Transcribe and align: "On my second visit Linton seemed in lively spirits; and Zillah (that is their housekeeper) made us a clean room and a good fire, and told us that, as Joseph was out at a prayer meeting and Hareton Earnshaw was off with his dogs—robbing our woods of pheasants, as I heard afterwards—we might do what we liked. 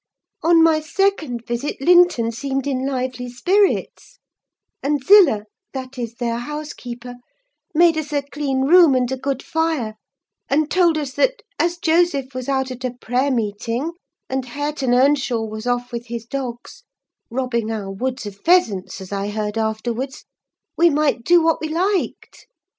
"On 0.41 0.63
my 0.63 0.79
second 0.79 1.45
visit 1.45 1.79
Linton 1.79 2.31
seemed 2.31 2.65
in 2.65 2.87
lively 2.87 3.29
spirits; 3.29 4.17
and 4.81 4.99
Zillah 5.05 5.45
(that 5.73 5.99
is 5.99 6.15
their 6.15 6.39
housekeeper) 6.39 7.17
made 7.75 7.95
us 7.99 8.11
a 8.11 8.23
clean 8.23 8.61
room 8.61 8.95
and 8.95 9.11
a 9.11 9.15
good 9.15 9.43
fire, 9.43 9.93
and 10.49 10.71
told 10.71 10.97
us 10.97 11.13
that, 11.13 11.43
as 11.59 11.77
Joseph 11.77 12.33
was 12.33 12.49
out 12.49 12.71
at 12.71 12.83
a 12.83 12.95
prayer 12.99 13.29
meeting 13.29 13.91
and 14.27 14.43
Hareton 14.45 14.95
Earnshaw 14.95 15.43
was 15.45 15.67
off 15.67 15.91
with 15.91 16.07
his 16.07 16.25
dogs—robbing 16.25 17.69
our 17.69 17.91
woods 17.91 18.25
of 18.25 18.37
pheasants, 18.37 19.01
as 19.01 19.11
I 19.11 19.27
heard 19.29 19.55
afterwards—we 19.55 20.89
might 20.89 21.23
do 21.23 21.43
what 21.43 21.61
we 21.61 21.67
liked. 21.69 22.47